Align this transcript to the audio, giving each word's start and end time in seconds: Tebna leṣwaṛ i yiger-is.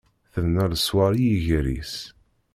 Tebna 0.33 0.63
leṣwaṛ 0.71 1.11
i 1.15 1.21
yiger-is. 1.27 1.95